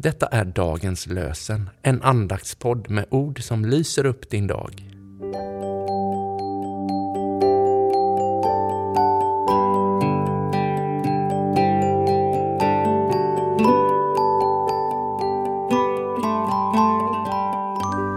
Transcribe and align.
Detta 0.00 0.26
är 0.26 0.44
dagens 0.44 1.06
lösen, 1.06 1.70
en 1.82 2.02
andaktspodd 2.02 2.90
med 2.90 3.06
ord 3.10 3.42
som 3.42 3.64
lyser 3.64 4.06
upp 4.06 4.30
din 4.30 4.46
dag. 4.46 4.72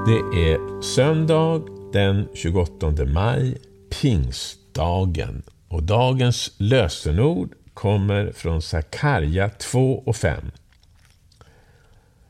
Det 0.05 0.52
är 0.52 0.82
söndag 0.82 1.61
den 1.93 2.27
28 2.34 3.05
maj, 3.13 3.57
pingstdagen. 4.02 5.43
Och 5.68 5.84
dagens 5.84 6.52
lösenord 6.57 7.54
kommer 7.73 8.32
från 8.32 8.61
Sakarja 8.61 9.50
2 9.50 10.04
och 10.05 10.16
5. 10.16 10.52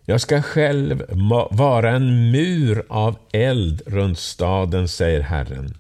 Jag 0.05 0.21
ska 0.21 0.41
själv 0.41 1.03
vara 1.51 1.91
en 1.91 2.31
mur 2.31 2.85
av 2.89 3.17
eld 3.31 3.81
runt 3.85 4.19
staden, 4.19 4.87
säger 4.87 5.21
Herren. 5.21 5.77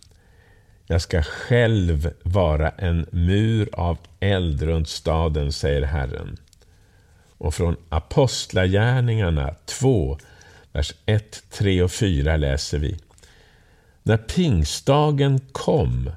Jag 0.87 1.01
ska 1.01 1.23
själv 1.23 2.13
vara 2.23 2.69
en 2.69 3.05
mur 3.11 3.69
av 3.73 3.97
eld 4.19 4.61
runt 4.61 4.89
staden, 4.89 5.51
säger 5.51 5.81
Herren. 5.81 6.37
Och 7.37 7.53
från 7.53 7.75
Apostlagärningarna 7.89 9.55
2, 9.65 10.17
vers 10.71 10.93
1, 11.05 11.43
3 11.49 11.83
och 11.83 11.91
4 11.91 12.37
läser 12.37 12.77
vi. 12.77 12.97
När 14.03 14.17
pingstdagen 14.17 15.39
kom 15.51 16.11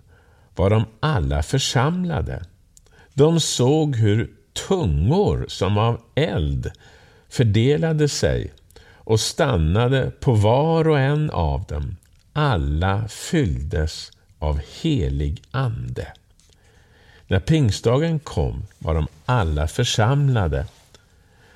var 0.54 0.70
de 0.70 0.84
alla 1.00 1.42
församlade. 1.42 2.44
De 3.14 3.40
såg 3.40 3.96
hur 3.96 4.30
tungor 4.68 5.44
som 5.48 5.78
av 5.78 6.00
eld 6.14 6.70
fördelade 7.34 8.08
sig 8.08 8.52
och 8.94 9.20
stannade 9.20 10.10
på 10.20 10.32
var 10.34 10.88
och 10.88 10.98
en 10.98 11.30
av 11.30 11.64
dem. 11.64 11.96
Alla 12.32 13.08
fylldes 13.08 14.10
av 14.38 14.60
helig 14.80 15.42
ande. 15.50 16.12
När 17.26 17.40
pingstdagen 17.40 18.18
kom 18.18 18.66
var 18.78 18.94
de 18.94 19.06
alla 19.24 19.68
församlade. 19.68 20.66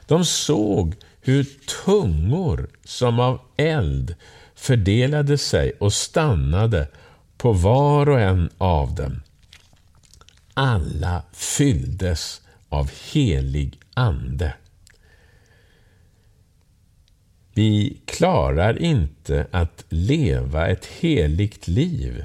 De 0.07 0.25
såg 0.25 0.95
hur 1.21 1.47
tungor 1.85 2.69
som 2.85 3.21
av 3.21 3.41
eld 3.57 4.15
fördelade 4.55 5.39
sig 5.39 5.73
och 5.81 5.93
stannade 5.93 6.89
på 7.37 7.53
var 7.53 8.09
och 8.09 8.21
en 8.21 8.51
av 8.59 8.95
dem. 8.95 9.23
Alla 10.55 11.23
fylldes 11.33 12.43
av 12.69 12.91
helig 13.13 13.81
ande. 13.95 14.55
Vi 17.59 18.01
klarar 18.05 18.83
inte 18.83 19.47
att 19.51 19.85
leva 19.89 20.69
ett 20.69 20.87
heligt 20.87 21.69
liv. 21.69 22.25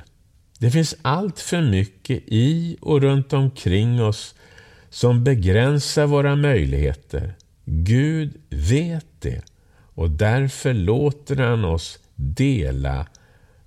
Det 0.59 0.71
finns 0.71 0.95
allt 1.01 1.39
för 1.39 1.61
mycket 1.61 2.23
i 2.27 2.77
och 2.81 3.01
runt 3.01 3.33
omkring 3.33 4.03
oss 4.03 4.35
som 4.89 5.23
begränsar 5.23 6.05
våra 6.05 6.35
möjligheter. 6.35 7.33
Gud 7.65 8.33
vet 8.49 9.05
det 9.19 9.41
och 9.95 10.09
därför 10.09 10.73
låter 10.73 11.35
han 11.35 11.65
oss 11.65 11.99
dela 12.15 13.07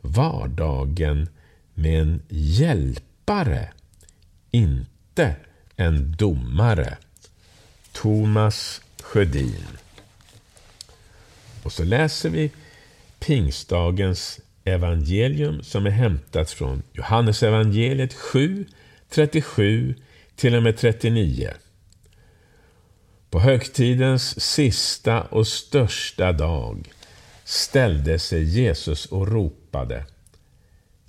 vardagen 0.00 1.28
med 1.74 2.00
en 2.02 2.22
hjälpare, 2.28 3.68
inte 4.50 5.36
en 5.76 6.16
domare. 6.18 6.96
Thomas 7.92 8.80
Sjödin 9.02 9.66
och 11.66 11.72
så 11.72 11.84
läser 11.84 12.30
vi 12.30 12.50
pingstdagens 13.18 14.40
evangelium 14.64 15.62
som 15.62 15.86
är 15.86 15.90
hämtat 15.90 16.50
från 16.50 16.82
Johannes 16.92 17.42
evangeliet 17.42 18.14
7, 18.14 18.66
37 19.10 19.94
till 20.36 20.54
och 20.54 20.62
med 20.62 20.76
39. 20.76 21.50
På 23.30 23.40
högtidens 23.40 24.40
sista 24.40 25.22
och 25.22 25.46
största 25.46 26.32
dag 26.32 26.92
ställde 27.44 28.18
sig 28.18 28.44
Jesus 28.44 29.06
och 29.06 29.28
ropade 29.28 30.04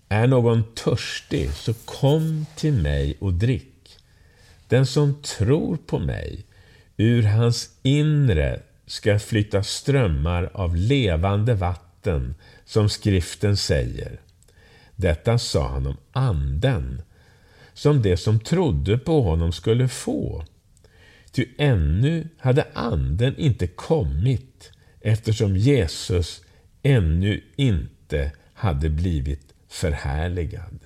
Är 0.10 0.28
någon 0.28 0.64
törstig, 0.74 1.52
så 1.52 1.74
kom 1.74 2.46
till 2.56 2.74
mig 2.74 3.18
och 3.20 3.34
drick. 3.34 3.98
Den 4.68 4.86
som 4.86 5.22
tror 5.22 5.78
på 5.78 6.00
mig, 6.00 6.46
ur 6.98 7.24
hans 7.24 7.70
inre 7.84 8.62
ska 8.88 9.20
flytta 9.20 9.64
strömmar 9.64 10.50
av 10.54 10.76
levande 10.76 11.54
vatten, 11.54 12.36
som 12.66 12.90
skriften 12.90 13.58
säger. 13.58 14.22
Detta 14.96 15.38
sa 15.38 15.68
han 15.68 15.88
om 15.88 15.98
anden, 16.12 17.02
som 17.74 18.02
det 18.02 18.18
som 18.18 18.40
trodde 18.40 18.98
på 18.98 19.22
honom 19.22 19.52
skulle 19.52 19.88
få. 19.88 20.46
Ty 21.32 21.46
ännu 21.58 22.28
hade 22.38 22.68
anden 22.74 23.38
inte 23.38 23.68
kommit, 23.68 24.72
eftersom 25.02 25.58
Jesus 25.58 26.42
ännu 26.84 27.44
inte 27.56 28.32
hade 28.54 28.90
blivit 28.90 29.54
förhärligad. 29.68 30.80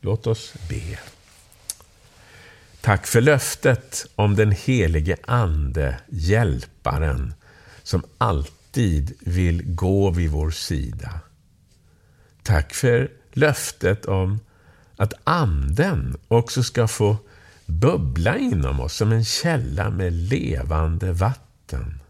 Låt 0.00 0.26
oss 0.26 0.54
be. 0.68 0.98
Tack 2.86 3.06
för 3.06 3.20
löftet 3.20 4.06
om 4.14 4.36
den 4.36 4.50
helige 4.52 5.16
Ande, 5.26 6.00
Hjälparen, 6.08 7.34
som 7.82 8.02
alltid 8.18 9.14
vill 9.20 9.74
gå 9.74 10.10
vid 10.10 10.30
vår 10.30 10.50
sida. 10.50 11.20
Tack 12.42 12.74
för 12.74 13.10
löftet 13.32 14.04
om 14.04 14.40
att 14.96 15.12
Anden 15.24 16.16
också 16.28 16.62
ska 16.62 16.88
få 16.88 17.16
bubbla 17.66 18.38
inom 18.38 18.80
oss 18.80 18.94
som 18.94 19.12
en 19.12 19.24
källa 19.24 19.90
med 19.90 20.12
levande 20.12 21.12
vatten. 21.12 22.00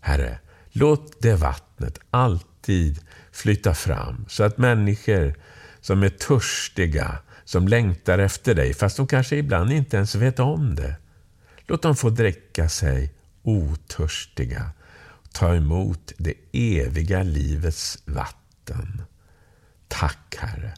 Herre, 0.00 0.38
låt 0.72 1.22
det 1.22 1.34
vattnet 1.34 1.98
alltid 2.10 3.00
flytta 3.32 3.74
fram 3.74 4.24
så 4.28 4.44
att 4.44 4.58
människor 4.58 5.34
som 5.80 6.02
är 6.02 6.08
törstiga 6.08 7.18
som 7.46 7.68
längtar 7.68 8.18
efter 8.18 8.54
dig, 8.54 8.74
fast 8.74 8.96
de 8.96 9.06
kanske 9.06 9.36
ibland 9.36 9.72
inte 9.72 9.96
ens 9.96 10.14
vet 10.14 10.38
om 10.38 10.74
det. 10.74 10.96
Låt 11.66 11.82
dem 11.82 11.96
få 11.96 12.10
dricka 12.10 12.68
sig 12.68 13.14
otörstiga 13.42 14.70
och 15.22 15.32
ta 15.32 15.54
emot 15.54 16.12
det 16.16 16.34
eviga 16.52 17.22
livets 17.22 17.98
vatten. 18.04 19.02
Tack, 19.88 20.36
Herre. 20.38 20.74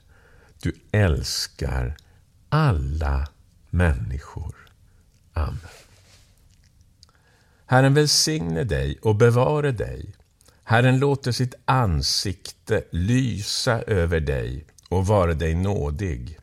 Du 0.63 0.73
älskar 0.93 1.97
alla 2.49 3.29
människor. 3.71 4.55
Amen. 5.33 5.59
Herren 7.67 7.95
välsigne 7.95 8.65
dig 8.65 8.99
och 9.03 9.17
bevare 9.17 9.73
dig. 9.73 10.15
Herren 10.65 10.99
låter 10.99 11.33
sitt 11.33 11.55
ansikte 11.65 12.85
lysa 12.91 13.83
över 13.83 14.21
dig 14.21 14.67
och 14.89 15.07
vare 15.07 15.35
dig 15.35 15.55
nådig. 15.55 16.39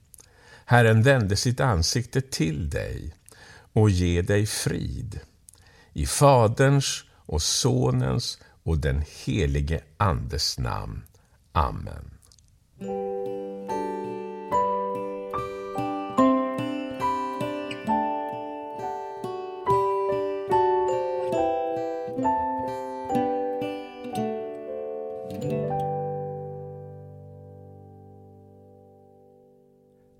Herren 0.66 1.04
vände 1.04 1.36
sitt 1.36 1.60
ansikte 1.60 2.22
till 2.22 2.70
dig 2.70 3.14
och 3.74 3.90
ge 3.90 4.22
dig 4.22 4.46
frid. 4.46 5.20
I 5.94 6.06
Faderns 6.06 7.04
och 7.14 7.42
Sonens 7.42 8.40
och 8.64 8.78
den 8.78 9.04
helige 9.26 9.82
Andes 9.98 10.58
namn. 10.58 11.04
Amen. 11.52 12.15